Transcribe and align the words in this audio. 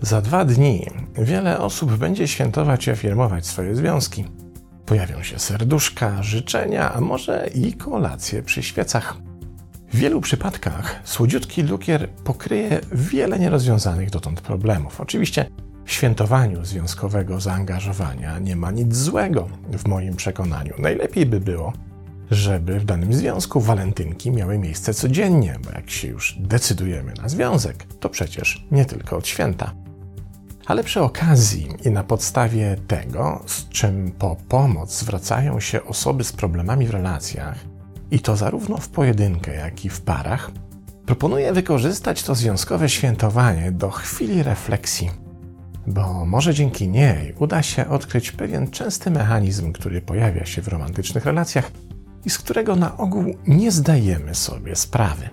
Za 0.00 0.20
dwa 0.20 0.44
dni 0.44 0.86
wiele 1.18 1.58
osób 1.58 1.96
będzie 1.96 2.28
świętować 2.28 2.86
i 2.86 2.90
afirmować 2.90 3.46
swoje 3.46 3.76
związki. 3.76 4.24
Pojawią 4.86 5.22
się 5.22 5.38
serduszka, 5.38 6.22
życzenia, 6.22 6.94
a 6.94 7.00
może 7.00 7.50
i 7.54 7.72
kolacje 7.72 8.42
przy 8.42 8.62
świecach. 8.62 9.16
W 9.92 9.96
wielu 9.96 10.20
przypadkach 10.20 11.00
słodziutki 11.04 11.62
lukier 11.62 12.08
pokryje 12.10 12.80
wiele 12.92 13.38
nierozwiązanych 13.38 14.10
dotąd 14.10 14.40
problemów. 14.40 15.00
Oczywiście 15.00 15.46
świętowaniu 15.86 16.64
związkowego 16.64 17.40
zaangażowania 17.40 18.38
nie 18.38 18.56
ma 18.56 18.70
nic 18.70 18.96
złego 18.96 19.48
w 19.78 19.88
moim 19.88 20.16
przekonaniu. 20.16 20.74
Najlepiej 20.78 21.26
by 21.26 21.40
było, 21.40 21.72
żeby 22.30 22.80
w 22.80 22.84
danym 22.84 23.14
związku 23.14 23.60
walentynki 23.60 24.30
miały 24.30 24.58
miejsce 24.58 24.94
codziennie, 24.94 25.56
bo 25.64 25.70
jak 25.70 25.90
się 25.90 26.08
już 26.08 26.36
decydujemy 26.40 27.12
na 27.22 27.28
związek, 27.28 27.84
to 28.00 28.08
przecież 28.08 28.66
nie 28.70 28.84
tylko 28.84 29.16
od 29.16 29.26
święta. 29.26 29.72
Ale 30.66 30.84
przy 30.84 31.00
okazji 31.00 31.68
i 31.84 31.90
na 31.90 32.04
podstawie 32.04 32.76
tego, 32.86 33.42
z 33.46 33.68
czym 33.68 34.10
po 34.18 34.36
pomoc 34.48 34.98
zwracają 34.98 35.60
się 35.60 35.84
osoby 35.84 36.24
z 36.24 36.32
problemami 36.32 36.86
w 36.86 36.90
relacjach, 36.90 37.58
i 38.10 38.20
to 38.20 38.36
zarówno 38.36 38.76
w 38.76 38.88
pojedynkę, 38.88 39.54
jak 39.54 39.84
i 39.84 39.88
w 39.88 40.00
parach, 40.00 40.50
proponuję 41.06 41.52
wykorzystać 41.52 42.22
to 42.22 42.34
związkowe 42.34 42.88
świętowanie 42.88 43.72
do 43.72 43.90
chwili 43.90 44.42
refleksji, 44.42 45.10
bo 45.86 46.24
może 46.24 46.54
dzięki 46.54 46.88
niej 46.88 47.34
uda 47.38 47.62
się 47.62 47.88
odkryć 47.88 48.32
pewien 48.32 48.70
częsty 48.70 49.10
mechanizm, 49.10 49.72
który 49.72 50.00
pojawia 50.00 50.46
się 50.46 50.62
w 50.62 50.68
romantycznych 50.68 51.24
relacjach 51.24 51.70
i 52.24 52.30
z 52.30 52.38
którego 52.38 52.76
na 52.76 52.96
ogół 52.96 53.34
nie 53.46 53.70
zdajemy 53.70 54.34
sobie 54.34 54.76
sprawy. 54.76 55.28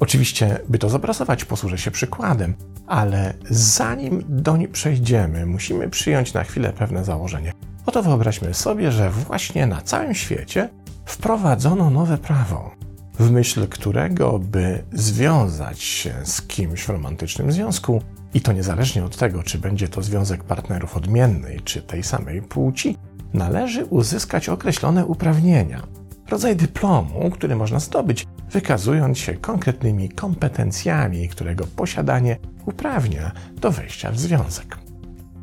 Oczywiście, 0.00 0.60
by 0.68 0.78
to 0.78 0.88
zobrazować, 0.88 1.44
posłużę 1.44 1.78
się 1.78 1.90
przykładem, 1.90 2.54
ale 2.86 3.34
zanim 3.50 4.24
doń 4.28 4.68
przejdziemy, 4.68 5.46
musimy 5.46 5.88
przyjąć 5.88 6.34
na 6.34 6.44
chwilę 6.44 6.72
pewne 6.72 7.04
założenie. 7.04 7.52
Oto 7.86 8.02
wyobraźmy 8.02 8.54
sobie, 8.54 8.92
że 8.92 9.10
właśnie 9.10 9.66
na 9.66 9.80
całym 9.80 10.14
świecie 10.14 10.68
wprowadzono 11.04 11.90
nowe 11.90 12.18
prawo, 12.18 12.70
w 13.18 13.30
myśl 13.30 13.68
którego, 13.68 14.38
by 14.38 14.84
związać 14.92 15.82
się 15.82 16.14
z 16.24 16.42
kimś 16.42 16.82
w 16.82 16.88
romantycznym 16.88 17.52
związku, 17.52 18.02
i 18.34 18.40
to 18.40 18.52
niezależnie 18.52 19.04
od 19.04 19.16
tego, 19.16 19.42
czy 19.42 19.58
będzie 19.58 19.88
to 19.88 20.02
związek 20.02 20.44
partnerów 20.44 20.96
odmiennej 20.96 21.60
czy 21.60 21.82
tej 21.82 22.02
samej 22.02 22.42
płci, 22.42 22.96
należy 23.34 23.84
uzyskać 23.84 24.48
określone 24.48 25.06
uprawnienia, 25.06 25.82
rodzaj 26.28 26.56
dyplomu, 26.56 27.30
który 27.30 27.56
można 27.56 27.80
zdobyć, 27.80 28.26
wykazując 28.50 29.18
się 29.18 29.34
konkretnymi 29.34 30.08
kompetencjami, 30.08 31.28
którego 31.28 31.66
posiadanie 31.66 32.36
uprawnia 32.66 33.32
do 33.60 33.70
wejścia 33.70 34.12
w 34.12 34.18
związek. 34.18 34.78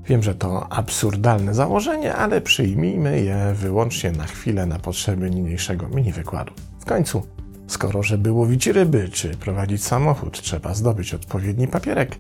Wiem, 0.08 0.23
że 0.23 0.36
to 0.36 0.72
absurdalne 0.72 1.53
założenie, 1.53 2.16
ale 2.16 2.42
przyjmijmy 2.42 3.22
je 3.22 3.53
wyłącznie 3.55 4.11
na 4.11 4.23
chwilę 4.25 4.66
na 4.66 4.80
potrzeby 4.80 5.30
niniejszego 5.30 5.89
mini 5.89 6.11
wykładu. 6.11 6.53
W 6.80 6.86
końcu, 6.86 7.23
skoro 7.67 8.03
żeby 8.03 8.31
łowić 8.31 8.67
ryby 8.67 9.09
czy 9.09 9.30
prowadzić 9.30 9.83
samochód 9.83 10.42
trzeba 10.42 10.73
zdobyć 10.73 11.14
odpowiedni 11.14 11.67
papierek, 11.67 12.17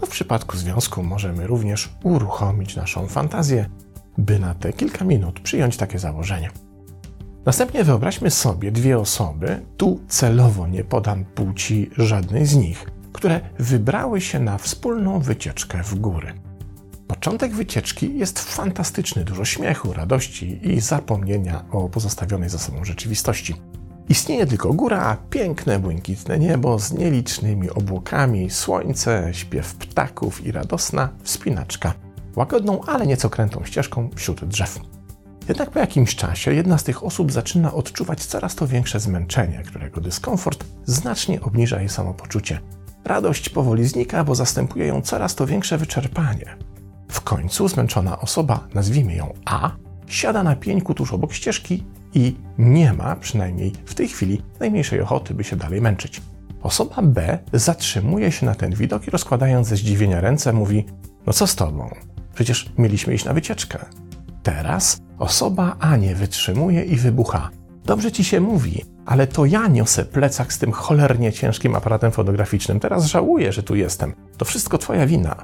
to 0.00 0.06
w 0.06 0.10
przypadku 0.10 0.56
związku 0.56 1.02
możemy 1.02 1.46
również 1.46 1.90
uruchomić 2.02 2.76
naszą 2.76 3.06
fantazję, 3.06 3.68
by 4.18 4.38
na 4.38 4.54
te 4.54 4.72
kilka 4.72 5.04
minut 5.04 5.40
przyjąć 5.40 5.76
takie 5.76 5.98
założenie. 5.98 6.50
Następnie 7.46 7.84
wyobraźmy 7.84 8.30
sobie 8.30 8.72
dwie 8.72 8.98
osoby, 8.98 9.60
tu 9.76 10.00
celowo 10.08 10.66
nie 10.66 10.84
podam 10.84 11.24
płci 11.24 11.90
żadnej 11.98 12.46
z 12.46 12.56
nich, 12.56 12.90
które 13.12 13.40
wybrały 13.58 14.20
się 14.20 14.38
na 14.38 14.58
wspólną 14.58 15.20
wycieczkę 15.20 15.82
w 15.82 15.94
góry. 15.94 16.34
Początek 17.08 17.54
wycieczki 17.54 18.18
jest 18.18 18.38
fantastyczny, 18.38 19.24
dużo 19.24 19.44
śmiechu, 19.44 19.92
radości 19.92 20.60
i 20.68 20.80
zapomnienia 20.80 21.64
o 21.70 21.88
pozostawionej 21.88 22.48
za 22.48 22.58
sobą 22.58 22.84
rzeczywistości. 22.84 23.54
Istnieje 24.08 24.46
tylko 24.46 24.72
góra, 24.72 25.16
piękne, 25.30 25.78
błękitne 25.78 26.38
niebo 26.38 26.78
z 26.78 26.92
nielicznymi 26.92 27.70
obłokami, 27.70 28.50
słońce, 28.50 29.28
śpiew 29.32 29.74
ptaków 29.74 30.46
i 30.46 30.52
radosna 30.52 31.08
wspinaczka, 31.22 31.94
łagodną, 32.36 32.80
ale 32.86 33.06
nieco 33.06 33.30
krętą 33.30 33.64
ścieżką 33.64 34.10
wśród 34.14 34.44
drzew. 34.44 34.80
Jednak 35.48 35.70
po 35.70 35.78
jakimś 35.78 36.16
czasie 36.16 36.54
jedna 36.54 36.78
z 36.78 36.84
tych 36.84 37.04
osób 37.04 37.32
zaczyna 37.32 37.74
odczuwać 37.74 38.24
coraz 38.24 38.54
to 38.54 38.66
większe 38.66 39.00
zmęczenie, 39.00 39.62
którego 39.66 40.00
dyskomfort 40.00 40.64
znacznie 40.84 41.40
obniża 41.40 41.80
jej 41.80 41.88
samopoczucie. 41.88 42.60
Radość 43.04 43.48
powoli 43.48 43.88
znika, 43.88 44.24
bo 44.24 44.34
zastępuje 44.34 44.86
ją 44.86 45.02
coraz 45.02 45.34
to 45.34 45.46
większe 45.46 45.78
wyczerpanie. 45.78 46.56
W 47.10 47.20
końcu 47.20 47.68
zmęczona 47.68 48.20
osoba, 48.20 48.68
nazwijmy 48.74 49.14
ją 49.14 49.34
A, 49.44 49.70
siada 50.06 50.42
na 50.42 50.56
pieńku 50.56 50.94
tuż 50.94 51.12
obok 51.12 51.32
ścieżki 51.32 51.84
i 52.18 52.36
nie 52.58 52.92
ma, 52.92 53.16
przynajmniej 53.16 53.72
w 53.84 53.94
tej 53.94 54.08
chwili, 54.08 54.42
najmniejszej 54.60 55.00
ochoty, 55.00 55.34
by 55.34 55.44
się 55.44 55.56
dalej 55.56 55.80
męczyć. 55.80 56.22
Osoba 56.62 57.02
B 57.02 57.38
zatrzymuje 57.52 58.32
się 58.32 58.46
na 58.46 58.54
ten 58.54 58.74
widok 58.74 59.06
i 59.08 59.10
rozkładając 59.10 59.68
ze 59.68 59.76
zdziwienia 59.76 60.20
ręce 60.20 60.52
mówi: 60.52 60.86
No 61.26 61.32
co 61.32 61.46
z 61.46 61.56
tobą? 61.56 61.90
Przecież 62.34 62.72
mieliśmy 62.78 63.14
iść 63.14 63.24
na 63.24 63.32
wycieczkę. 63.32 63.78
Teraz 64.42 65.00
osoba 65.18 65.76
A 65.80 65.96
nie 65.96 66.14
wytrzymuje 66.14 66.84
i 66.84 66.96
wybucha. 66.96 67.50
Dobrze 67.84 68.12
ci 68.12 68.24
się 68.24 68.40
mówi, 68.40 68.84
ale 69.06 69.26
to 69.26 69.46
ja 69.46 69.68
niosę 69.68 70.04
plecak 70.04 70.52
z 70.52 70.58
tym 70.58 70.72
cholernie 70.72 71.32
ciężkim 71.32 71.76
aparatem 71.76 72.12
fotograficznym. 72.12 72.80
Teraz 72.80 73.06
żałuję, 73.06 73.52
że 73.52 73.62
tu 73.62 73.76
jestem. 73.76 74.14
To 74.36 74.44
wszystko 74.44 74.78
twoja 74.78 75.06
wina. 75.06 75.36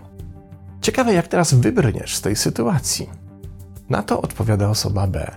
Ciekawe, 0.81 1.15
jak 1.15 1.29
teraz 1.29 1.55
wybrniesz 1.55 2.17
z 2.17 2.21
tej 2.21 2.37
sytuacji. 2.37 3.11
Na 3.91 4.03
to 4.03 4.21
odpowiada 4.21 4.71
osoba 4.71 5.07
B. 5.07 5.37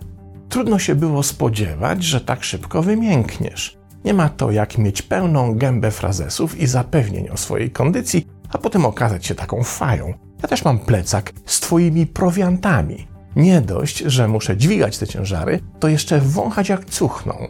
Trudno 0.50 0.80
się 0.80 0.96
było 0.96 1.24
spodziewać, 1.24 2.04
że 2.04 2.22
tak 2.22 2.44
szybko 2.44 2.82
wymiękniesz. 2.84 3.78
Nie 4.06 4.14
ma 4.14 4.30
to 4.30 4.52
jak 4.52 4.78
mieć 4.78 5.02
pełną 5.02 5.56
gębę 5.56 5.92
frazesów 5.92 6.60
i 6.60 6.68
zapewnień 6.68 7.30
o 7.30 7.38
swojej 7.38 7.72
kondycji, 7.72 8.28
a 8.54 8.58
potem 8.58 8.86
okazać 8.86 9.26
się 9.26 9.36
taką 9.36 9.64
fają. 9.64 10.14
Ja 10.42 10.48
też 10.50 10.66
mam 10.66 10.80
plecak 10.80 11.34
z 11.46 11.60
twoimi 11.60 12.06
prowiantami. 12.08 13.08
Nie 13.36 13.62
dość, 13.62 13.98
że 13.98 14.28
muszę 14.28 14.58
dźwigać 14.58 14.98
te 14.98 15.08
ciężary, 15.08 15.60
to 15.80 15.88
jeszcze 15.88 16.22
wąchać 16.22 16.70
jak 16.70 16.86
cuchną. 16.86 17.48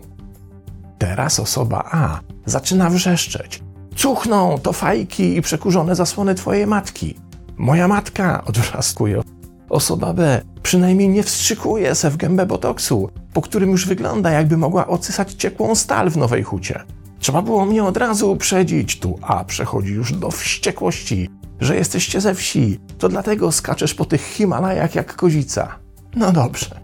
Teraz 0.98 1.40
osoba 1.40 1.90
A 1.92 2.20
zaczyna 2.46 2.90
wrzeszczeć. 2.90 3.64
Cuchną 3.96 4.58
to 4.58 4.74
fajki 4.74 5.38
i 5.38 5.42
przekurzone 5.42 5.96
zasłony 5.96 6.36
twojej 6.36 6.68
matki. 6.68 7.16
Moja 7.58 7.88
matka, 7.88 8.44
odwrzaskuje 8.46 9.22
osoba 9.70 10.14
B. 10.14 10.42
Przynajmniej 10.64 11.10
nie 11.10 11.24
wstrzykuje 11.24 11.96
se 11.96 12.10
w 12.10 12.18
gębę 12.18 12.46
botoksu, 12.46 13.10
po 13.34 13.42
którym 13.42 13.72
już 13.72 13.88
wygląda 13.88 14.32
jakby 14.32 14.58
mogła 14.58 14.88
ocysać 14.88 15.34
ciepłą 15.34 15.76
stal 15.76 16.10
w 16.10 16.18
Nowej 16.18 16.44
Hucie. 16.44 16.84
Trzeba 17.20 17.42
było 17.42 17.66
mnie 17.66 17.84
od 17.84 17.98
razu 17.98 18.32
uprzedzić. 18.32 19.00
Tu 19.00 19.20
A 19.22 19.44
przechodzi 19.44 19.94
już 19.94 20.14
do 20.14 20.32
wściekłości, 20.32 21.30
że 21.60 21.76
jesteście 21.76 22.22
ze 22.22 22.36
wsi. 22.36 22.80
To 22.98 23.10
dlatego 23.10 23.52
skaczesz 23.52 23.94
po 23.94 24.06
tych 24.06 24.22
Himalajach 24.22 24.96
jak 24.96 25.16
kozica. 25.16 25.76
No 26.16 26.32
dobrze. 26.32 26.80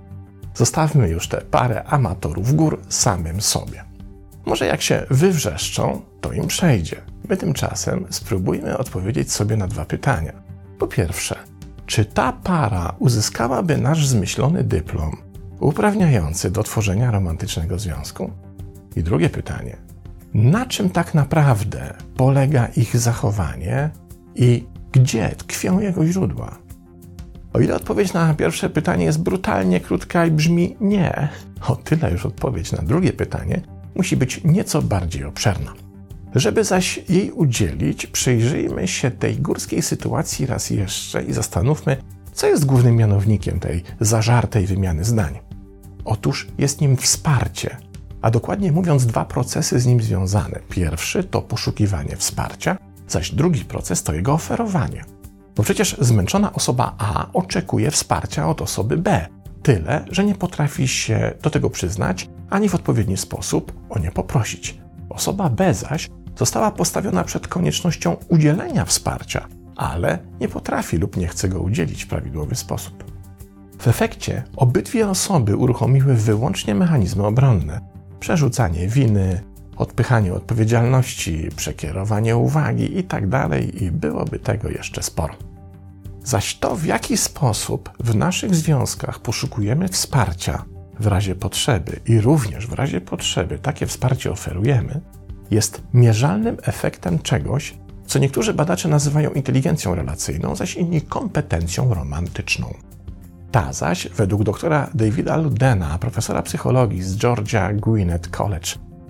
Zostawmy 0.54 1.10
już 1.10 1.28
tę 1.28 1.42
parę 1.52 1.84
amatorów 1.84 2.56
gór 2.56 2.82
samym 2.90 3.42
sobie. 3.42 3.84
Może 4.46 4.66
jak 4.66 4.82
się 4.82 5.06
wywrzeszczą, 5.10 6.02
to 6.22 6.32
im 6.32 6.48
przejdzie. 6.48 7.02
My 7.30 7.38
tymczasem 7.38 8.06
spróbujmy 8.10 8.78
odpowiedzieć 8.78 9.32
sobie 9.32 9.58
na 9.58 9.68
dwa 9.68 9.86
pytania. 9.86 10.34
Po 10.80 10.88
pierwsze, 10.88 11.36
czy 11.94 12.06
ta 12.06 12.34
para 12.34 12.96
uzyskałaby 13.00 13.78
nasz 13.78 14.08
zmyślony 14.08 14.64
dyplom 14.64 15.18
uprawniający 15.60 16.52
do 16.52 16.64
tworzenia 16.64 17.12
romantycznego 17.12 17.80
związku? 17.80 18.32
I 18.96 19.04
drugie 19.04 19.30
pytanie, 19.30 19.78
na 20.34 20.66
czym 20.66 20.90
tak 20.90 21.14
naprawdę 21.14 21.94
polega 22.18 22.68
ich 22.68 22.98
zachowanie 22.98 23.90
i 24.36 24.66
gdzie 24.92 25.30
tkwią 25.30 25.80
jego 25.80 26.06
źródła? 26.06 26.58
O 27.54 27.60
ile 27.60 27.76
odpowiedź 27.76 28.14
na 28.14 28.34
pierwsze 28.34 28.70
pytanie 28.70 29.06
jest 29.06 29.24
brutalnie 29.24 29.80
krótka 29.80 30.26
i 30.26 30.32
brzmi 30.32 30.76
nie, 30.82 31.30
o 31.68 31.76
tyle 31.76 32.12
już 32.12 32.26
odpowiedź 32.26 32.72
na 32.72 32.84
drugie 32.84 33.14
pytanie 33.14 33.62
musi 33.96 34.18
być 34.18 34.42
nieco 34.44 34.82
bardziej 34.82 35.24
obszerna. 35.24 35.74
Żeby 36.36 36.64
zaś 36.64 37.00
jej 37.10 37.32
udzielić, 37.32 38.08
przyjrzyjmy 38.08 38.88
się 38.88 39.12
tej 39.12 39.36
górskiej 39.36 39.82
sytuacji 39.82 40.46
raz 40.46 40.70
jeszcze 40.70 41.24
i 41.24 41.34
zastanówmy, 41.34 41.98
co 42.34 42.48
jest 42.48 42.66
głównym 42.66 42.96
mianownikiem 42.96 43.60
tej 43.60 43.84
zażartej 44.00 44.66
wymiany 44.66 45.04
zdań. 45.04 45.40
Otóż 46.06 46.48
jest 46.58 46.82
nim 46.82 46.98
wsparcie, 46.98 47.78
a 48.22 48.32
dokładnie 48.32 48.72
mówiąc, 48.72 49.06
dwa 49.06 49.26
procesy 49.26 49.80
z 49.80 49.86
nim 49.86 50.02
związane. 50.02 50.60
Pierwszy 50.70 51.24
to 51.24 51.42
poszukiwanie 51.42 52.16
wsparcia, 52.16 52.78
zaś 53.08 53.32
drugi 53.32 53.66
proces 53.66 54.04
to 54.04 54.14
jego 54.14 54.34
oferowanie. 54.34 55.06
Bo 55.56 55.64
przecież 55.64 55.96
zmęczona 56.00 56.54
osoba 56.54 56.96
A 56.98 57.28
oczekuje 57.34 57.92
wsparcia 57.92 58.50
od 58.50 58.62
osoby 58.62 58.98
B, 58.98 59.28
Tyle, 59.64 60.06
że 60.12 60.26
nie 60.26 60.36
potrafi 60.36 60.88
się 60.88 61.34
do 61.42 61.50
tego 61.50 61.70
przyznać 61.70 62.30
ani 62.50 62.70
w 62.70 62.76
odpowiedni 62.76 63.18
sposób 63.18 63.74
o 63.90 64.00
nie 64.00 64.12
poprosić. 64.12 64.78
Osoba 65.10 65.50
B 65.50 65.74
zaś 65.74 66.10
została 66.38 66.72
postawiona 66.72 67.24
przed 67.24 67.48
koniecznością 67.48 68.16
udzielenia 68.30 68.86
wsparcia, 68.86 69.48
ale 69.76 70.20
nie 70.42 70.48
potrafi 70.48 70.98
lub 70.98 71.18
nie 71.18 71.28
chce 71.28 71.50
go 71.50 71.60
udzielić 71.60 72.04
w 72.04 72.08
prawidłowy 72.08 72.56
sposób. 72.56 73.04
W 73.80 73.88
efekcie 73.88 74.44
obydwie 74.56 75.10
osoby 75.10 75.58
uruchomiły 75.58 76.14
wyłącznie 76.14 76.76
mechanizmy 76.76 77.26
obronne: 77.26 77.82
przerzucanie 78.20 78.88
winy, 78.88 79.44
odpychanie 79.78 80.34
odpowiedzialności, 80.34 81.50
przekierowanie 81.56 82.38
uwagi 82.38 82.96
itd., 82.96 83.30
tak 83.30 83.82
i 83.82 83.92
byłoby 83.92 84.40
tego 84.40 84.70
jeszcze 84.70 85.04
sporo. 85.04 85.34
Zaś 86.24 86.56
to, 86.56 86.76
w 86.76 86.86
jaki 86.86 87.18
sposób 87.18 87.90
w 88.00 88.16
naszych 88.16 88.56
związkach 88.56 89.20
poszukujemy 89.20 89.88
wsparcia 89.88 90.66
w 91.00 91.08
razie 91.08 91.36
potrzeby 91.36 92.00
i 92.06 92.22
również 92.22 92.68
w 92.68 92.74
razie 92.74 93.02
potrzeby 93.02 93.60
takie 93.60 93.88
wsparcie 93.88 94.32
oferujemy, 94.32 95.02
jest 95.54 95.82
mierzalnym 95.94 96.58
efektem 96.62 97.20
czegoś, 97.20 97.78
co 98.06 98.20
niektórzy 98.20 98.54
badacze 98.54 98.90
nazywają 98.90 99.32
inteligencją 99.32 99.96
relacyjną, 99.96 100.56
zaś 100.56 100.76
inni 100.76 101.02
kompetencją 101.02 101.94
romantyczną. 101.94 102.74
Ta 103.52 103.74
zaś, 103.74 104.08
według 104.08 104.44
doktora 104.44 104.90
Davida 104.94 105.38
Ludena, 105.38 105.98
profesora 105.98 106.42
psychologii 106.42 107.04
z 107.04 107.18
Georgia 107.18 107.74
Gwinnett 107.74 108.28
College 108.28 108.68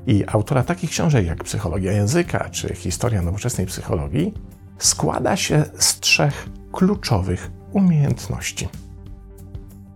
i 0.07 0.24
autora 0.28 0.63
takich 0.63 0.90
książek 0.90 1.25
jak 1.25 1.44
Psychologia 1.44 1.92
języka 1.92 2.50
czy 2.50 2.75
Historia 2.75 3.22
nowoczesnej 3.22 3.68
psychologii, 3.68 4.34
składa 4.78 5.36
się 5.36 5.66
z 5.80 6.00
trzech 6.00 6.50
kluczowych 6.72 7.51
umiejętności. 7.72 8.68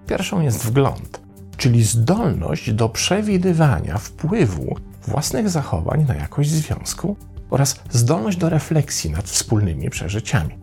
Pierwszą 0.08 0.42
jest 0.42 0.66
wgląd, 0.66 1.22
czyli 1.58 1.84
zdolność 1.84 2.74
do 2.74 2.90
przewidywania 2.90 3.98
wpływu 3.98 4.76
własnych 5.08 5.50
zachowań 5.50 6.06
na 6.08 6.16
jakość 6.16 6.50
związku 6.50 7.18
oraz 7.50 7.80
zdolność 7.90 8.38
do 8.38 8.50
refleksji 8.50 9.12
nad 9.12 9.26
wspólnymi 9.26 9.90
przeżyciami. 9.90 10.58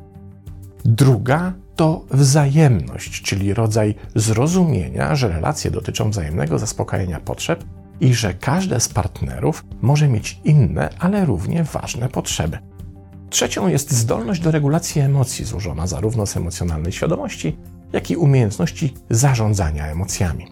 Druga 0.85 1.53
to 1.77 2.05
wzajemność, 2.11 3.23
czyli 3.23 3.55
rodzaj 3.55 3.95
zrozumienia, 4.15 5.15
że 5.15 5.29
relacje 5.29 5.71
dotyczą 5.71 6.11
wzajemnego 6.11 6.59
zaspokajania 6.59 7.21
potrzeb 7.21 7.65
i 8.01 8.15
że 8.15 8.35
każde 8.35 8.81
z 8.81 8.89
partnerów 8.89 9.65
może 9.83 10.09
mieć 10.09 10.41
inne, 10.45 10.91
ale 10.99 11.25
równie 11.25 11.65
ważne 11.65 12.09
potrzeby. 12.09 12.59
Trzecią 13.31 13.69
jest 13.69 13.93
zdolność 13.93 14.41
do 14.41 14.51
regulacji 14.51 15.01
emocji, 15.01 15.45
złożona 15.45 15.87
zarówno 15.87 16.27
z 16.27 16.37
emocjonalnej 16.37 16.93
świadomości, 16.93 17.57
jak 17.93 18.11
i 18.11 18.17
umiejętności 18.17 18.95
zarządzania 19.11 19.87
emocjami. 19.87 20.47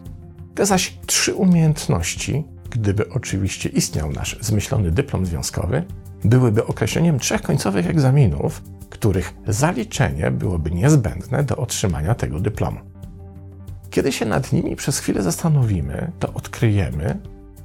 Te 0.55 0.67
zaś 0.67 0.99
trzy 1.07 1.35
umiejętności, 1.35 2.45
gdyby 2.73 3.11
oczywiście 3.11 3.69
istniał 3.69 4.13
nasz 4.13 4.39
zmyślony 4.41 4.91
dyplom 4.91 5.27
związkowy, 5.27 5.85
byłyby 6.25 6.67
określeniem 6.67 7.19
trzech 7.19 7.43
końcowych 7.43 7.87
egzaminów, 7.87 8.63
których 8.91 9.35
zaliczenie 9.47 10.31
byłoby 10.31 10.71
niezbędne 10.71 11.45
do 11.45 11.57
otrzymania 11.57 12.15
tego 12.15 12.41
dyplomu. 12.41 12.79
Kiedy 13.91 14.13
się 14.13 14.27
nad 14.27 14.53
nimi 14.53 14.77
przez 14.77 14.99
chwilę 14.99 15.23
zastanowimy, 15.23 16.13
to 16.19 16.33
odkryjemy, 16.33 17.19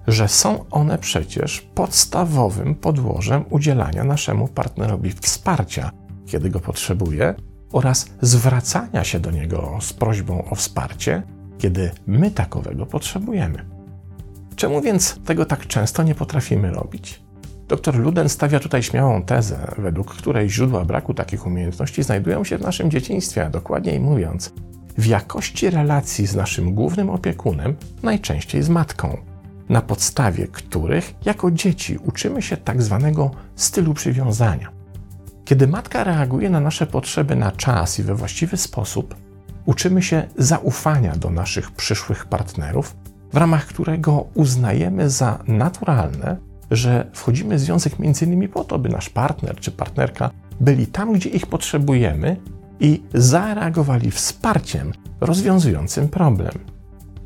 że 0.08 0.28
są 0.28 0.66
one 0.72 0.98
przecież 0.98 1.62
podstawowym 1.62 2.76
podłożem 2.76 3.46
udzielania 3.50 4.04
naszemu 4.04 4.48
partnerowi 4.48 5.12
wsparcia, 5.12 5.92
kiedy 6.26 6.50
go 6.50 6.60
potrzebuje, 6.60 7.36
oraz 7.72 8.10
zwracania 8.22 9.04
się 9.04 9.20
do 9.20 9.32
niego 9.32 9.78
z 9.82 9.94
prośbą 9.94 10.50
o 10.50 10.56
wsparcie, 10.56 11.24
kiedy 11.58 11.92
my 12.08 12.32
takowego 12.32 12.86
potrzebujemy. 12.86 13.77
Czemu 14.58 14.82
więc 14.82 15.20
tego 15.26 15.46
tak 15.46 15.68
często 15.68 16.04
nie 16.04 16.16
potrafimy 16.16 16.72
robić? 16.72 17.22
Dr 17.68 17.96
Luden 17.96 18.30
stawia 18.30 18.60
tutaj 18.60 18.84
śmiałą 18.84 19.24
tezę, 19.24 19.76
według 19.78 20.16
której 20.16 20.50
źródła 20.50 20.86
braku 20.86 21.14
takich 21.14 21.48
umiejętności 21.48 22.04
znajdują 22.04 22.44
się 22.44 22.58
w 22.58 22.62
naszym 22.62 22.92
dzieciństwie, 22.92 23.46
a 23.46 23.50
dokładniej 23.50 24.00
mówiąc, 24.00 24.54
w 24.98 25.06
jakości 25.06 25.70
relacji 25.70 26.28
z 26.28 26.36
naszym 26.36 26.74
głównym 26.74 27.10
opiekunem, 27.10 27.76
najczęściej 28.04 28.64
z 28.64 28.70
matką, 28.70 29.18
na 29.70 29.82
podstawie 29.82 30.48
których 30.48 31.14
jako 31.26 31.52
dzieci 31.52 31.98
uczymy 32.06 32.42
się 32.42 32.58
tak 32.58 32.82
zwanego 32.82 33.32
stylu 33.56 33.94
przywiązania. 33.94 34.72
Kiedy 35.46 35.68
matka 35.68 36.04
reaguje 36.04 36.50
na 36.50 36.60
nasze 36.60 36.88
potrzeby 36.88 37.36
na 37.36 37.52
czas 37.52 38.00
i 38.00 38.04
we 38.04 38.16
właściwy 38.16 38.58
sposób, 38.58 39.16
uczymy 39.66 40.02
się 40.02 40.28
zaufania 40.38 41.16
do 41.16 41.30
naszych 41.30 41.72
przyszłych 41.72 42.26
partnerów, 42.26 42.96
w 43.34 43.38
ramach 43.38 43.66
którego 43.66 44.28
uznajemy 44.34 45.10
za 45.10 45.44
naturalne, 45.48 46.38
że 46.72 47.10
wchodzimy 47.14 47.56
w 47.56 47.60
związek 47.60 47.94
m.in. 48.00 48.50
po 48.50 48.64
to, 48.64 48.80
by 48.80 48.90
nasz 48.90 49.10
partner 49.10 49.56
czy 49.56 49.72
partnerka 49.72 50.30
byli 50.60 50.88
tam, 50.88 51.14
gdzie 51.14 51.30
ich 51.30 51.48
potrzebujemy 51.48 52.38
i 52.80 53.04
zareagowali 53.14 54.12
wsparciem 54.12 54.92
rozwiązującym 55.22 56.10
problem. 56.10 56.52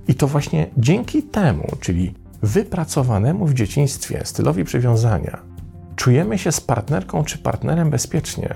I 0.07 0.15
to 0.15 0.27
właśnie 0.27 0.67
dzięki 0.77 1.23
temu, 1.23 1.67
czyli 1.79 2.13
wypracowanemu 2.41 3.45
w 3.45 3.53
dzieciństwie 3.53 4.21
stylowi 4.25 4.63
przywiązania, 4.63 5.39
czujemy 5.95 6.37
się 6.37 6.51
z 6.51 6.61
partnerką 6.61 7.23
czy 7.23 7.37
partnerem 7.37 7.89
bezpiecznie, 7.89 8.55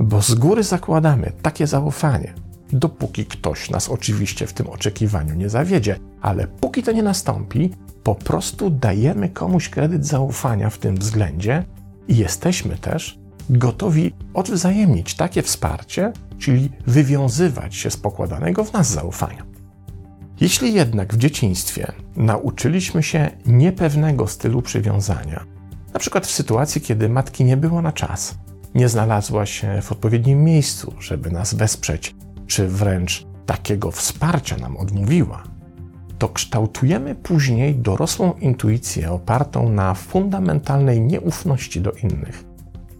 bo 0.00 0.22
z 0.22 0.34
góry 0.34 0.62
zakładamy 0.62 1.32
takie 1.42 1.66
zaufanie, 1.66 2.34
dopóki 2.72 3.26
ktoś 3.26 3.70
nas 3.70 3.88
oczywiście 3.88 4.46
w 4.46 4.52
tym 4.52 4.66
oczekiwaniu 4.66 5.34
nie 5.34 5.48
zawiedzie, 5.48 5.98
ale 6.20 6.46
póki 6.46 6.82
to 6.82 6.92
nie 6.92 7.02
nastąpi, 7.02 7.70
po 8.02 8.14
prostu 8.14 8.70
dajemy 8.70 9.28
komuś 9.28 9.68
kredyt 9.68 10.06
zaufania 10.06 10.70
w 10.70 10.78
tym 10.78 10.96
względzie 10.96 11.64
i 12.08 12.16
jesteśmy 12.16 12.76
też 12.76 13.18
gotowi 13.50 14.12
odwzajemnić 14.34 15.14
takie 15.14 15.42
wsparcie, 15.42 16.12
czyli 16.38 16.70
wywiązywać 16.86 17.74
się 17.74 17.90
z 17.90 17.96
pokładanego 17.96 18.64
w 18.64 18.72
nas 18.72 18.90
zaufania. 18.90 19.46
Jeśli 20.40 20.74
jednak 20.74 21.14
w 21.14 21.18
dzieciństwie 21.18 21.92
nauczyliśmy 22.16 23.02
się 23.02 23.30
niepewnego 23.46 24.26
stylu 24.26 24.62
przywiązania, 24.62 25.44
na 25.92 26.00
przykład 26.00 26.26
w 26.26 26.30
sytuacji, 26.30 26.80
kiedy 26.80 27.08
matki 27.08 27.44
nie 27.44 27.56
było 27.56 27.82
na 27.82 27.92
czas, 27.92 28.34
nie 28.74 28.88
znalazła 28.88 29.46
się 29.46 29.82
w 29.82 29.92
odpowiednim 29.92 30.44
miejscu, 30.44 30.94
żeby 31.00 31.30
nas 31.30 31.54
wesprzeć, 31.54 32.14
czy 32.46 32.68
wręcz 32.68 33.26
takiego 33.46 33.90
wsparcia 33.90 34.56
nam 34.56 34.76
odmówiła, 34.76 35.42
to 36.18 36.28
kształtujemy 36.28 37.14
później 37.14 37.74
dorosłą 37.74 38.32
intuicję 38.32 39.12
opartą 39.12 39.68
na 39.68 39.94
fundamentalnej 39.94 41.00
nieufności 41.00 41.80
do 41.80 41.92
innych, 41.92 42.44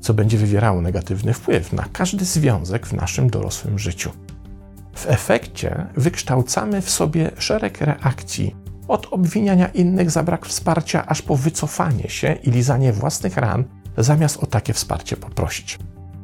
co 0.01 0.15
będzie 0.15 0.39
wywierało 0.39 0.83
negatywny 0.83 1.33
wpływ 1.33 1.73
na 1.73 1.85
każdy 1.93 2.25
związek 2.25 2.87
w 2.87 2.93
naszym 2.93 3.31
dorosłym 3.31 3.79
życiu. 3.79 4.11
W 4.95 5.07
efekcie 5.07 5.87
wykształcamy 5.97 6.83
w 6.83 6.91
sobie 6.91 7.31
szereg 7.39 7.81
reakcji, 7.81 8.57
od 8.89 9.07
obwiniania 9.11 9.67
innych 9.67 10.11
za 10.11 10.23
brak 10.23 10.47
wsparcia, 10.47 11.07
aż 11.07 11.23
po 11.23 11.37
wycofanie 11.37 12.09
się 12.09 12.33
i 12.33 12.51
lizanie 12.51 12.93
własnych 12.93 13.37
ran, 13.37 13.65
zamiast 13.99 14.43
o 14.43 14.47
takie 14.47 14.73
wsparcie 14.73 15.17
poprosić. 15.17 15.79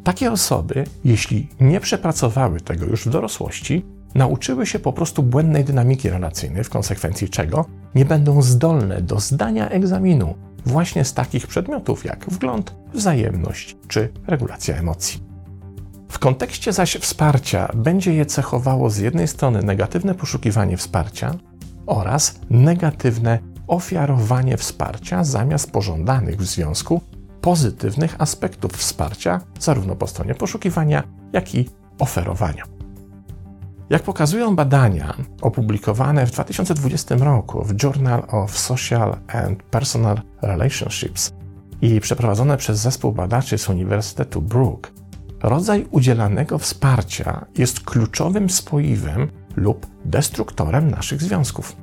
Takie 0.04 0.32
osoby, 0.32 0.84
jeśli 1.04 1.48
nie 1.60 1.80
przepracowały 1.80 2.60
tego 2.60 2.86
już 2.86 3.06
w 3.06 3.10
dorosłości, 3.10 3.84
nauczyły 4.14 4.66
się 4.66 4.78
po 4.78 4.92
prostu 4.92 5.22
błędnej 5.22 5.64
dynamiki 5.64 6.10
relacyjnej, 6.10 6.64
w 6.64 6.70
konsekwencji 6.70 7.28
czego 7.28 7.64
nie 7.94 8.04
będą 8.04 8.42
zdolne 8.42 9.02
do 9.02 9.20
zdania 9.20 9.68
egzaminu 9.68 10.34
właśnie 10.66 11.04
z 11.04 11.14
takich 11.14 11.46
przedmiotów 11.46 12.04
jak 12.04 12.26
wgląd, 12.30 12.74
wzajemność 12.94 13.76
czy 13.88 14.12
regulacja 14.26 14.76
emocji. 14.76 15.20
W 16.08 16.18
kontekście 16.18 16.72
zaś 16.72 16.96
wsparcia 16.96 17.72
będzie 17.74 18.14
je 18.14 18.26
cechowało 18.26 18.90
z 18.90 18.98
jednej 18.98 19.28
strony 19.28 19.62
negatywne 19.62 20.14
poszukiwanie 20.14 20.76
wsparcia 20.76 21.34
oraz 21.86 22.40
negatywne 22.50 23.38
ofiarowanie 23.66 24.56
wsparcia 24.56 25.24
zamiast 25.24 25.70
pożądanych 25.70 26.36
w 26.36 26.44
związku 26.44 27.00
pozytywnych 27.42 28.16
aspektów 28.18 28.72
wsparcia, 28.72 29.40
zarówno 29.60 29.96
po 29.96 30.06
stronie 30.06 30.34
poszukiwania, 30.34 31.02
jak 31.32 31.54
i 31.54 31.68
oferowania. 31.98 32.64
Jak 33.90 34.02
pokazują 34.02 34.56
badania 34.56 35.14
opublikowane 35.40 36.26
w 36.26 36.30
2020 36.30 37.14
roku 37.14 37.64
w 37.64 37.82
Journal 37.82 38.22
of 38.28 38.58
Social 38.58 39.16
and 39.28 39.62
Personal 39.62 40.20
Relationships 40.42 41.32
i 41.82 42.00
przeprowadzone 42.00 42.56
przez 42.56 42.78
zespół 42.78 43.12
badaczy 43.12 43.58
z 43.58 43.68
Uniwersytetu 43.68 44.42
Brook, 44.42 44.92
rodzaj 45.42 45.86
udzielanego 45.90 46.58
wsparcia 46.58 47.46
jest 47.58 47.80
kluczowym 47.80 48.50
spoiwem 48.50 49.30
lub 49.56 49.86
destruktorem 50.04 50.90
naszych 50.90 51.22
związków. 51.22 51.76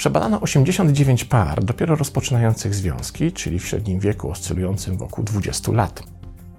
Przebadano 0.00 0.40
89 0.40 1.24
par 1.24 1.64
dopiero 1.64 1.96
rozpoczynających 1.96 2.74
związki, 2.74 3.32
czyli 3.32 3.58
w 3.58 3.66
średnim 3.66 4.00
wieku 4.00 4.30
oscylującym 4.30 4.96
wokół 4.96 5.24
20 5.24 5.72
lat. 5.72 6.02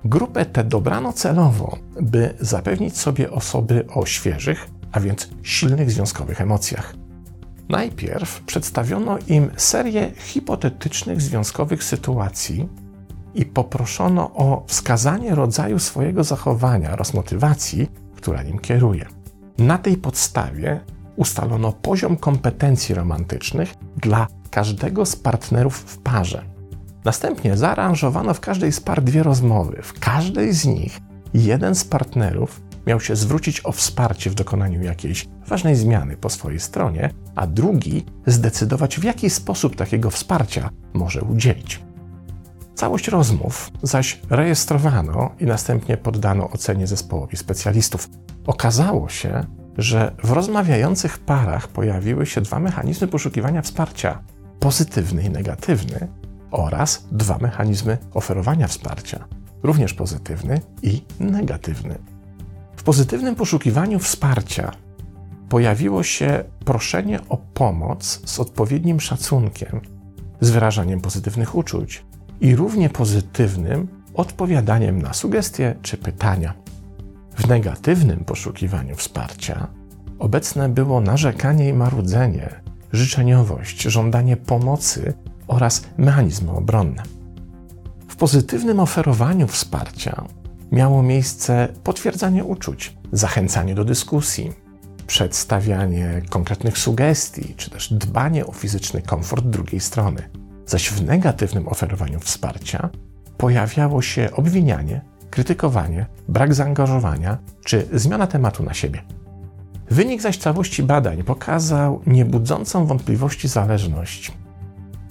Grupę 0.06 0.46
tę 0.46 0.64
dobrano 0.64 1.14
celowo, 1.14 1.78
by 2.02 2.34
zapewnić 2.40 2.98
sobie 2.98 3.32
osoby 3.32 3.88
o 3.88 4.06
świeżych, 4.06 4.68
a 4.92 5.00
więc 5.00 5.30
silnych 5.44 5.92
związkowych 5.92 6.42
emocjach. 6.42 6.96
Najpierw 7.70 8.42
przedstawiono 8.42 9.18
im 9.28 9.52
serię 9.58 10.12
hipotetycznych 10.18 11.22
związkowych 11.22 11.84
sytuacji 11.84 12.70
i 13.36 13.46
poproszono 13.46 14.34
o 14.34 14.64
wskazanie 14.68 15.36
rodzaju 15.36 15.80
swojego 15.80 16.24
zachowania 16.24 16.92
oraz 16.92 17.14
motywacji, 17.14 17.92
która 18.16 18.44
nim 18.44 18.60
kieruje. 18.60 19.06
Na 19.58 19.78
tej 19.78 19.98
podstawie 19.98 20.80
ustalono 21.16 21.72
poziom 21.72 22.18
kompetencji 22.18 22.96
romantycznych 22.96 23.74
dla 23.98 24.28
każdego 24.52 25.06
z 25.06 25.16
partnerów 25.16 25.76
w 25.78 25.98
parze. 25.98 26.44
Następnie 27.06 27.58
zaaranżowano 27.58 28.34
w 28.34 28.40
każdej 28.40 28.72
z 28.72 28.80
par 28.80 29.04
dwie 29.04 29.24
rozmowy. 29.24 29.80
W 29.84 30.00
każdej 30.00 30.54
z 30.54 30.66
nich 30.66 31.00
jeden 31.34 31.76
z 31.76 31.84
partnerów 31.84 32.62
miał 32.88 33.00
się 33.00 33.16
zwrócić 33.16 33.66
o 33.66 33.72
wsparcie 33.72 34.30
w 34.30 34.36
dokonaniu 34.36 34.84
jakiejś 34.84 35.28
ważnej 35.48 35.76
zmiany 35.76 36.18
po 36.18 36.30
swojej 36.30 36.60
stronie, 36.60 37.10
a 37.36 37.48
drugi 37.48 38.06
zdecydować, 38.26 39.00
w 39.00 39.04
jaki 39.04 39.30
sposób 39.30 39.76
takiego 39.76 40.10
wsparcia 40.10 40.70
może 40.94 41.22
udzielić. 41.22 41.84
Całość 42.76 43.08
rozmów 43.08 43.72
zaś 43.84 44.22
rejestrowano 44.30 45.32
i 45.40 45.46
następnie 45.46 45.98
poddano 45.98 46.50
ocenie 46.50 46.88
zespołowi 46.88 47.38
specjalistów. 47.38 48.10
Okazało 48.48 49.10
się, 49.10 49.46
że 49.78 50.16
w 50.24 50.32
rozmawiających 50.32 51.20
parach 51.20 51.68
pojawiły 51.68 52.26
się 52.26 52.42
dwa 52.42 52.60
mechanizmy 52.60 53.08
poszukiwania 53.08 53.62
wsparcia 53.62 54.20
pozytywny 54.60 55.24
i 55.24 55.30
negatywny 55.30 56.08
oraz 56.52 57.08
dwa 57.12 57.38
mechanizmy 57.38 57.98
oferowania 58.14 58.68
wsparcia 58.68 59.28
również 59.64 59.94
pozytywny 59.94 60.62
i 60.82 61.02
negatywny. 61.20 61.96
W 62.76 62.84
pozytywnym 62.84 63.36
poszukiwaniu 63.36 64.00
wsparcia 64.00 64.72
pojawiło 65.50 66.04
się 66.04 66.44
proszenie 66.66 67.20
o 67.30 67.38
pomoc 67.38 68.22
z 68.26 68.40
odpowiednim 68.40 69.00
szacunkiem, 69.00 69.82
z 70.42 70.50
wyrażaniem 70.50 71.02
pozytywnych 71.02 71.56
uczuć 71.56 72.06
i 72.42 72.56
równie 72.56 72.90
pozytywnym 72.90 73.88
odpowiadaniem 74.14 75.02
na 75.02 75.14
sugestie 75.14 75.76
czy 75.82 75.98
pytania. 75.98 76.54
W 77.42 77.48
negatywnym 77.48 78.26
poszukiwaniu 78.26 78.96
wsparcia 78.96 79.68
obecne 80.20 80.70
było 80.70 81.02
narzekanie 81.02 81.70
i 81.70 81.74
marudzenie, 81.74 82.50
życzeniowość, 82.92 83.82
żądanie 83.82 84.38
pomocy 84.38 85.14
oraz 85.48 85.84
mechanizmy 85.98 86.52
obronne. 86.52 87.04
W 88.08 88.16
pozytywnym 88.16 88.80
oferowaniu 88.80 89.48
wsparcia 89.48 90.24
miało 90.72 91.04
miejsce 91.04 91.68
potwierdzanie 91.84 92.44
uczuć, 92.44 92.98
zachęcanie 93.12 93.76
do 93.76 93.86
dyskusji, 93.86 94.52
przedstawianie 95.08 96.22
konkretnych 96.30 96.78
sugestii, 96.78 97.54
czy 97.58 97.70
też 97.70 97.94
dbanie 97.94 98.46
o 98.46 98.52
fizyczny 98.52 99.02
komfort 99.02 99.46
drugiej 99.46 99.82
strony. 99.82 100.30
Zaś 100.66 100.90
w 100.90 101.04
negatywnym 101.04 101.68
oferowaniu 101.68 102.20
wsparcia 102.20 102.90
pojawiało 103.38 104.02
się 104.02 104.30
obwinianie, 104.34 105.11
krytykowanie, 105.32 106.06
brak 106.28 106.54
zaangażowania 106.54 107.38
czy 107.66 107.88
zmiana 107.94 108.28
tematu 108.28 108.64
na 108.64 108.74
siebie. 108.74 109.02
Wynik 109.90 110.22
zaś 110.22 110.38
całości 110.38 110.84
badań 110.84 111.24
pokazał 111.24 112.02
niebudzącą 112.08 112.86
wątpliwości 112.86 113.48
zależność. 113.48 114.32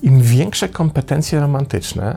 Im 0.03 0.23
większe 0.23 0.69
kompetencje 0.69 1.41
romantyczne, 1.41 2.17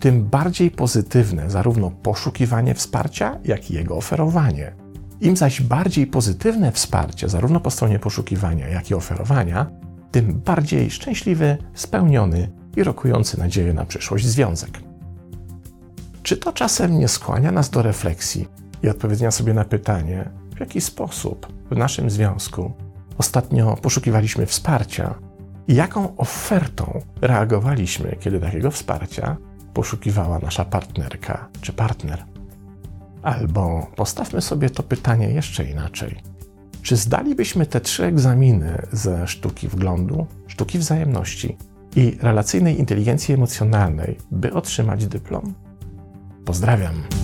tym 0.00 0.24
bardziej 0.24 0.70
pozytywne 0.70 1.50
zarówno 1.50 1.90
poszukiwanie 1.90 2.74
wsparcia, 2.74 3.38
jak 3.44 3.70
i 3.70 3.74
jego 3.74 3.96
oferowanie. 3.96 4.72
Im 5.20 5.36
zaś 5.36 5.60
bardziej 5.60 6.06
pozytywne 6.06 6.72
wsparcie, 6.72 7.28
zarówno 7.28 7.60
po 7.60 7.70
stronie 7.70 7.98
poszukiwania, 7.98 8.68
jak 8.68 8.90
i 8.90 8.94
oferowania, 8.94 9.66
tym 10.10 10.40
bardziej 10.44 10.90
szczęśliwy, 10.90 11.58
spełniony 11.74 12.50
i 12.76 12.84
rokujący 12.84 13.38
nadzieję 13.38 13.74
na 13.74 13.84
przyszłość 13.84 14.26
związek. 14.26 14.93
Czy 16.24 16.36
to 16.36 16.52
czasem 16.52 16.98
nie 16.98 17.08
skłania 17.08 17.52
nas 17.52 17.70
do 17.70 17.82
refleksji 17.82 18.48
i 18.82 18.88
odpowiedzenia 18.88 19.30
sobie 19.30 19.54
na 19.54 19.64
pytanie, 19.64 20.30
w 20.56 20.60
jaki 20.60 20.80
sposób 20.80 21.52
w 21.70 21.76
naszym 21.76 22.10
związku 22.10 22.72
ostatnio 23.18 23.76
poszukiwaliśmy 23.82 24.46
wsparcia 24.46 25.14
i 25.68 25.74
jaką 25.74 26.16
ofertą 26.16 27.00
reagowaliśmy, 27.20 28.16
kiedy 28.20 28.40
takiego 28.40 28.70
wsparcia 28.70 29.36
poszukiwała 29.74 30.38
nasza 30.38 30.64
partnerka 30.64 31.48
czy 31.60 31.72
partner? 31.72 32.24
Albo 33.22 33.86
postawmy 33.96 34.40
sobie 34.40 34.70
to 34.70 34.82
pytanie 34.82 35.28
jeszcze 35.28 35.64
inaczej. 35.64 36.22
Czy 36.82 36.96
zdalibyśmy 36.96 37.66
te 37.66 37.80
trzy 37.80 38.04
egzaminy 38.04 38.82
ze 38.92 39.26
sztuki 39.28 39.68
wglądu, 39.68 40.26
sztuki 40.46 40.78
wzajemności 40.78 41.56
i 41.96 42.18
relacyjnej 42.20 42.78
inteligencji 42.78 43.34
emocjonalnej, 43.34 44.18
by 44.30 44.52
otrzymać 44.52 45.06
dyplom? 45.06 45.54
Pozdrawiam. 46.44 47.23